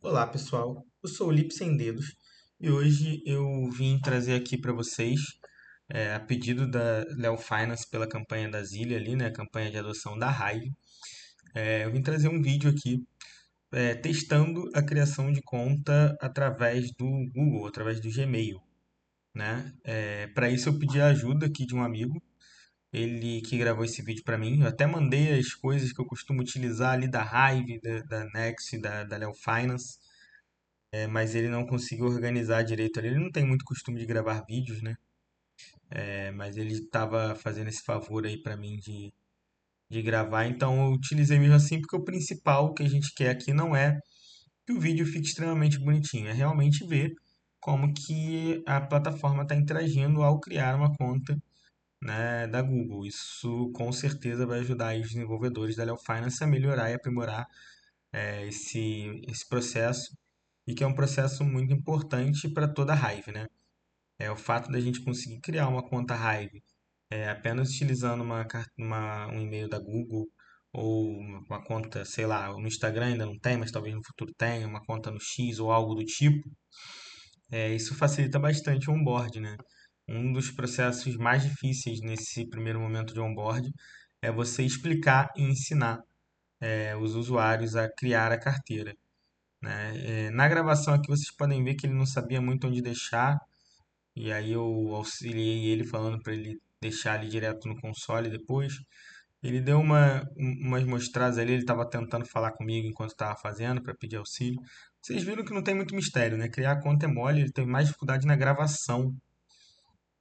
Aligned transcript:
Olá 0.00 0.26
pessoal, 0.26 0.84
eu 1.02 1.08
sou 1.08 1.28
o 1.28 1.32
Lip 1.32 1.52
Sem 1.54 1.76
Dedos 1.76 2.14
e 2.60 2.70
hoje 2.70 3.22
eu 3.24 3.70
vim 3.70 3.98
trazer 3.98 4.34
aqui 4.34 4.58
para 4.58 4.72
vocês, 4.72 5.20
é, 5.88 6.14
a 6.14 6.20
pedido 6.20 6.70
da 6.70 7.04
Leo 7.16 7.36
Finance 7.36 7.88
pela 7.90 8.06
campanha 8.06 8.50
da 8.50 8.62
Zilha 8.62 8.96
ali, 8.96 9.16
né, 9.16 9.26
a 9.26 9.32
campanha 9.32 9.70
de 9.70 9.78
adoção 9.78 10.18
da 10.18 10.30
Hive, 10.30 10.70
é, 11.54 11.84
eu 11.84 11.92
vim 11.92 12.02
trazer 12.02 12.28
um 12.28 12.42
vídeo 12.42 12.70
aqui 12.70 13.02
é, 13.72 13.94
testando 13.94 14.68
a 14.74 14.82
criação 14.82 15.32
de 15.32 15.40
conta 15.42 16.16
através 16.20 16.92
do 16.92 17.06
Google, 17.34 17.66
através 17.66 18.00
do 18.00 18.10
Gmail, 18.10 18.60
né? 19.34 19.72
para 20.34 20.50
isso 20.50 20.68
eu 20.68 20.78
pedi 20.78 21.00
a 21.00 21.08
ajuda 21.08 21.46
aqui 21.46 21.64
de 21.66 21.74
um 21.74 21.82
amigo, 21.82 22.22
ele 22.94 23.42
que 23.42 23.58
gravou 23.58 23.84
esse 23.84 24.00
vídeo 24.02 24.22
para 24.24 24.38
mim. 24.38 24.60
Eu 24.60 24.68
até 24.68 24.86
mandei 24.86 25.38
as 25.38 25.52
coisas 25.54 25.92
que 25.92 26.00
eu 26.00 26.06
costumo 26.06 26.40
utilizar 26.40 26.92
ali 26.94 27.08
da 27.08 27.22
Hive, 27.24 27.80
da, 27.80 28.00
da 28.02 28.24
Next, 28.32 28.78
da, 28.78 29.04
da 29.04 29.16
Leo 29.16 29.34
Finance, 29.34 29.98
é, 30.92 31.06
mas 31.08 31.34
ele 31.34 31.48
não 31.48 31.66
conseguiu 31.66 32.06
organizar 32.06 32.62
direito 32.62 32.98
ali. 33.00 33.08
Ele 33.08 33.18
não 33.18 33.32
tem 33.32 33.44
muito 33.44 33.64
costume 33.64 33.98
de 33.98 34.06
gravar 34.06 34.44
vídeos, 34.48 34.80
né? 34.80 34.94
É, 35.90 36.30
mas 36.32 36.56
ele 36.56 36.74
estava 36.74 37.34
fazendo 37.34 37.68
esse 37.68 37.82
favor 37.82 38.24
aí 38.26 38.40
para 38.40 38.56
mim 38.56 38.76
de, 38.76 39.12
de 39.90 40.02
gravar, 40.02 40.46
então 40.46 40.86
eu 40.86 40.92
utilizei 40.92 41.38
mesmo 41.38 41.54
assim, 41.56 41.80
porque 41.80 41.96
o 41.96 42.04
principal 42.04 42.74
que 42.74 42.82
a 42.82 42.88
gente 42.88 43.12
quer 43.14 43.30
aqui 43.30 43.52
não 43.52 43.76
é 43.76 43.98
que 44.66 44.72
o 44.72 44.80
vídeo 44.80 45.06
fique 45.06 45.28
extremamente 45.28 45.78
bonitinho, 45.78 46.28
é 46.28 46.32
realmente 46.32 46.86
ver 46.86 47.12
como 47.60 47.92
que 47.94 48.62
a 48.66 48.80
plataforma 48.80 49.42
está 49.42 49.54
interagindo 49.54 50.22
ao 50.22 50.40
criar 50.40 50.76
uma 50.76 50.92
conta 50.96 51.36
né, 52.04 52.46
da 52.46 52.62
Google. 52.62 53.06
Isso 53.06 53.70
com 53.74 53.90
certeza 53.92 54.46
vai 54.46 54.60
ajudar 54.60 54.96
os 54.96 55.08
desenvolvedores 55.08 55.76
da 55.76 55.84
Leo 55.84 55.96
Finance 55.96 56.42
a 56.44 56.46
melhorar 56.46 56.90
e 56.90 56.94
aprimorar 56.94 57.46
é, 58.12 58.46
esse, 58.46 59.22
esse 59.28 59.48
processo 59.48 60.16
e 60.66 60.74
que 60.74 60.84
é 60.84 60.86
um 60.86 60.94
processo 60.94 61.44
muito 61.44 61.72
importante 61.72 62.48
para 62.48 62.68
toda 62.68 62.94
a 62.94 62.96
Hive, 63.12 63.32
né? 63.32 63.46
É 64.18 64.30
o 64.30 64.36
fato 64.36 64.70
da 64.70 64.80
gente 64.80 65.02
conseguir 65.04 65.40
criar 65.40 65.68
uma 65.68 65.82
conta 65.88 66.14
Hive 66.14 66.62
é, 67.10 67.28
apenas 67.30 67.70
utilizando 67.70 68.22
uma, 68.22 68.46
uma, 68.78 69.26
um 69.32 69.40
e-mail 69.40 69.68
da 69.68 69.78
Google 69.78 70.26
ou 70.72 71.08
uma 71.08 71.62
conta, 71.64 72.04
sei 72.04 72.26
lá, 72.26 72.48
no 72.52 72.66
Instagram 72.66 73.06
ainda 73.06 73.26
não 73.26 73.38
tem, 73.38 73.56
mas 73.56 73.70
talvez 73.70 73.94
no 73.94 74.04
futuro 74.04 74.32
tenha, 74.36 74.66
uma 74.66 74.84
conta 74.84 75.10
no 75.10 75.20
X 75.20 75.58
ou 75.60 75.70
algo 75.70 75.94
do 75.94 76.04
tipo. 76.04 76.50
É, 77.50 77.74
isso 77.74 77.94
facilita 77.94 78.38
bastante 78.38 78.90
o 78.90 78.92
onboard, 78.92 79.40
né? 79.40 79.56
Um 80.06 80.32
dos 80.32 80.50
processos 80.50 81.16
mais 81.16 81.42
difíceis 81.42 82.00
nesse 82.00 82.46
primeiro 82.48 82.80
momento 82.80 83.14
de 83.14 83.20
onboard 83.20 83.72
é 84.20 84.30
você 84.30 84.62
explicar 84.62 85.30
e 85.36 85.42
ensinar 85.42 86.00
é, 86.60 86.96
os 86.96 87.14
usuários 87.14 87.76
a 87.76 87.88
criar 87.88 88.32
a 88.32 88.38
carteira. 88.38 88.94
Né? 89.62 90.26
É, 90.26 90.30
na 90.30 90.48
gravação 90.48 90.94
aqui 90.94 91.08
vocês 91.08 91.34
podem 91.34 91.64
ver 91.64 91.74
que 91.74 91.86
ele 91.86 91.94
não 91.94 92.06
sabia 92.06 92.40
muito 92.40 92.66
onde 92.66 92.82
deixar, 92.82 93.38
e 94.16 94.32
aí 94.32 94.52
eu 94.52 94.62
auxiliei 94.94 95.66
ele 95.66 95.84
falando 95.84 96.22
para 96.22 96.34
ele 96.34 96.58
deixar 96.80 97.18
ali 97.18 97.28
direto 97.28 97.68
no 97.68 97.80
console 97.80 98.30
depois. 98.30 98.74
Ele 99.42 99.60
deu 99.60 99.80
uma, 99.80 100.22
umas 100.36 100.84
mostradas 100.84 101.38
ali, 101.38 101.52
ele 101.52 101.62
estava 101.62 101.88
tentando 101.88 102.26
falar 102.26 102.52
comigo 102.52 102.86
enquanto 102.86 103.10
estava 103.10 103.36
fazendo 103.36 103.82
para 103.82 103.94
pedir 103.94 104.16
auxílio. 104.16 104.58
Vocês 105.02 105.22
viram 105.22 105.44
que 105.44 105.52
não 105.52 105.62
tem 105.62 105.74
muito 105.74 105.94
mistério, 105.94 106.38
né? 106.38 106.48
Criar 106.48 106.80
conta 106.80 107.06
é 107.06 107.08
mole, 107.08 107.42
ele 107.42 107.52
teve 107.52 107.68
mais 107.68 107.86
dificuldade 107.86 108.26
na 108.26 108.36
gravação 108.36 109.14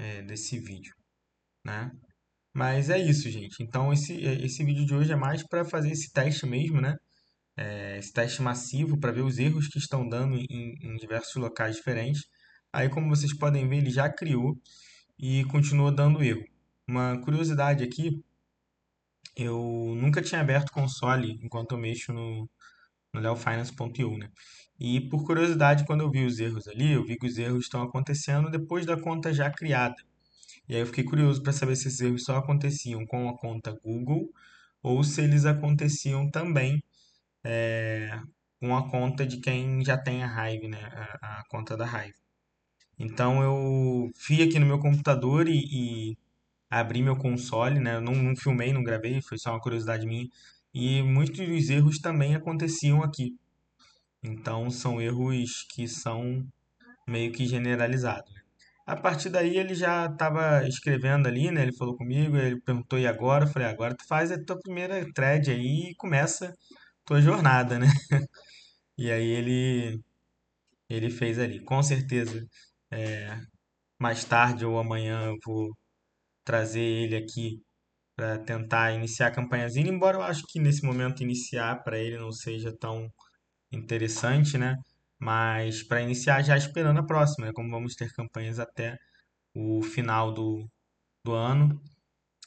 é, 0.00 0.22
desse 0.22 0.58
vídeo, 0.58 0.94
né? 1.64 1.90
Mas 2.54 2.90
é 2.90 2.98
isso, 2.98 3.30
gente. 3.30 3.62
Então 3.62 3.92
esse, 3.92 4.14
esse 4.14 4.64
vídeo 4.64 4.86
de 4.86 4.94
hoje 4.94 5.12
é 5.12 5.16
mais 5.16 5.46
para 5.46 5.64
fazer 5.64 5.90
esse 5.92 6.12
teste 6.12 6.46
mesmo, 6.46 6.80
né? 6.80 6.96
É, 7.56 7.98
esse 7.98 8.12
teste 8.12 8.42
massivo 8.42 8.98
para 8.98 9.12
ver 9.12 9.22
os 9.22 9.38
erros 9.38 9.68
que 9.68 9.78
estão 9.78 10.08
dando 10.08 10.36
em, 10.36 10.74
em 10.82 10.96
diversos 10.96 11.34
locais 11.36 11.76
diferentes. 11.76 12.22
Aí, 12.72 12.88
como 12.88 13.08
vocês 13.08 13.36
podem 13.36 13.68
ver, 13.68 13.78
ele 13.78 13.90
já 13.90 14.08
criou 14.12 14.56
e 15.18 15.44
continua 15.46 15.92
dando 15.92 16.22
erro. 16.22 16.42
Uma 16.88 17.20
curiosidade 17.22 17.84
aqui, 17.84 18.10
eu 19.36 19.94
nunca 19.96 20.22
tinha 20.22 20.40
aberto 20.40 20.72
console 20.72 21.38
enquanto 21.42 21.72
eu 21.72 21.78
mexo 21.78 22.12
no, 22.12 22.48
no 23.12 23.20
leofinance.io, 23.20 24.18
né? 24.18 24.30
E 24.78 25.00
por 25.08 25.24
curiosidade, 25.24 25.84
quando 25.84 26.00
eu 26.02 26.10
vi 26.10 26.24
os 26.24 26.38
erros 26.38 26.66
ali, 26.68 26.92
eu 26.92 27.04
vi 27.04 27.16
que 27.16 27.26
os 27.26 27.36
erros 27.38 27.64
estão 27.64 27.82
acontecendo 27.82 28.50
depois 28.50 28.86
da 28.86 28.98
conta 28.98 29.32
já 29.32 29.50
criada. 29.50 29.96
E 30.68 30.74
aí 30.74 30.80
eu 30.80 30.86
fiquei 30.86 31.04
curioso 31.04 31.42
para 31.42 31.52
saber 31.52 31.76
se 31.76 31.88
esses 31.88 32.00
erros 32.00 32.24
só 32.24 32.36
aconteciam 32.36 33.04
com 33.06 33.28
a 33.28 33.36
conta 33.36 33.76
Google 33.82 34.30
ou 34.82 35.04
se 35.04 35.20
eles 35.22 35.44
aconteciam 35.44 36.30
também 36.30 36.82
é, 37.44 38.20
com 38.60 38.76
a 38.76 38.88
conta 38.90 39.26
de 39.26 39.38
quem 39.40 39.84
já 39.84 39.98
tem 39.98 40.22
a 40.22 40.28
Hive, 40.52 40.68
né? 40.68 40.78
A, 41.20 41.40
a 41.40 41.44
conta 41.48 41.76
da 41.76 41.86
Hive. 41.86 42.14
Então 42.98 43.42
eu 43.42 44.10
fui 44.16 44.42
aqui 44.42 44.58
no 44.58 44.66
meu 44.66 44.78
computador 44.78 45.48
e, 45.48 45.58
e 46.12 46.18
abri 46.70 47.02
meu 47.02 47.16
console, 47.16 47.80
né? 47.80 47.96
Eu 47.96 48.00
não, 48.00 48.14
não 48.14 48.36
filmei, 48.36 48.72
não 48.72 48.82
gravei, 48.82 49.20
foi 49.22 49.38
só 49.38 49.50
uma 49.52 49.60
curiosidade 49.60 50.06
minha. 50.06 50.28
E 50.74 51.02
muitos 51.02 51.46
dos 51.46 51.70
erros 51.70 51.98
também 51.98 52.34
aconteciam 52.34 53.02
aqui. 53.02 53.36
Então 54.22 54.70
são 54.70 55.00
erros 55.00 55.64
que 55.70 55.88
são 55.88 56.46
meio 57.08 57.32
que 57.32 57.46
generalizados. 57.46 58.32
né? 58.32 58.40
A 58.86 58.96
partir 58.96 59.30
daí 59.30 59.56
ele 59.58 59.74
já 59.74 60.06
estava 60.06 60.66
escrevendo 60.68 61.28
ali, 61.28 61.50
né? 61.50 61.62
Ele 61.62 61.76
falou 61.76 61.96
comigo, 61.96 62.36
ele 62.36 62.60
perguntou 62.62 62.98
e 62.98 63.06
agora? 63.06 63.44
Eu 63.46 63.48
falei, 63.50 63.68
agora 63.68 63.96
tu 63.96 64.06
faz 64.06 64.32
a 64.32 64.42
tua 64.44 64.58
primeira 64.60 65.04
thread 65.14 65.50
aí 65.50 65.90
e 65.90 65.94
começa 65.96 66.54
tua 67.04 67.20
jornada, 67.20 67.78
né? 67.78 67.86
E 68.98 69.10
aí 69.10 69.26
ele 69.28 70.00
ele 70.88 71.10
fez 71.10 71.38
ali. 71.38 71.60
Com 71.64 71.82
certeza, 71.82 72.46
é, 72.90 73.38
mais 73.98 74.24
tarde 74.24 74.64
ou 74.66 74.78
amanhã 74.78 75.26
eu 75.26 75.36
vou 75.46 75.70
trazer 76.44 76.80
ele 76.82 77.16
aqui 77.16 77.62
para 78.20 78.38
tentar 78.38 78.92
iniciar 78.92 79.28
a 79.28 79.30
campanhazinha, 79.30 79.88
embora 79.90 80.18
eu 80.18 80.22
acho 80.22 80.42
que 80.46 80.60
nesse 80.60 80.84
momento 80.84 81.22
iniciar 81.22 81.82
para 81.82 81.98
ele 81.98 82.18
não 82.18 82.30
seja 82.30 82.70
tão 82.78 83.10
interessante, 83.72 84.58
né? 84.58 84.76
Mas 85.18 85.82
para 85.82 86.02
iniciar 86.02 86.42
já 86.42 86.54
esperando 86.54 87.00
a 87.00 87.06
próxima, 87.06 87.46
né? 87.46 87.52
como 87.54 87.70
vamos 87.70 87.94
ter 87.94 88.12
campanhas 88.12 88.58
até 88.58 88.94
o 89.54 89.82
final 89.82 90.34
do, 90.34 90.68
do 91.24 91.32
ano, 91.32 91.80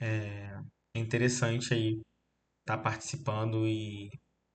é, 0.00 0.56
é 0.94 1.00
interessante 1.00 1.74
aí 1.74 2.00
estar 2.60 2.76
tá 2.76 2.78
participando 2.78 3.66
e 3.66 4.08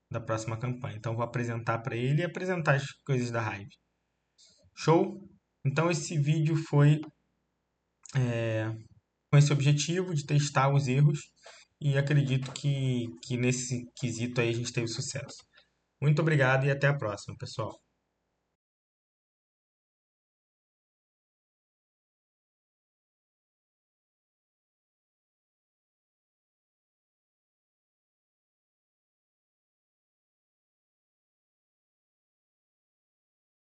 da 0.09 0.21
próxima 0.21 0.57
campanha. 0.57 0.95
Então 0.97 1.15
vou 1.15 1.25
apresentar 1.25 1.79
para 1.79 1.95
ele 1.97 2.21
e 2.21 2.25
apresentar 2.25 2.75
as 2.75 2.85
coisas 3.05 3.31
da 3.31 3.41
Hive. 3.41 3.75
Show? 4.77 5.29
Então 5.65 5.91
esse 5.91 6.17
vídeo 6.17 6.55
foi 6.55 7.01
é, 8.15 8.73
com 9.31 9.37
esse 9.37 9.53
objetivo 9.53 10.13
de 10.13 10.25
testar 10.25 10.73
os 10.73 10.87
erros 10.87 11.19
e 11.79 11.97
acredito 11.97 12.51
que, 12.51 13.07
que 13.23 13.37
nesse 13.37 13.85
quesito 13.95 14.41
aí 14.41 14.49
a 14.49 14.53
gente 14.53 14.73
teve 14.73 14.87
sucesso. 14.87 15.37
Muito 16.01 16.21
obrigado 16.21 16.65
e 16.65 16.71
até 16.71 16.87
a 16.87 16.97
próxima, 16.97 17.35
pessoal. 17.37 17.79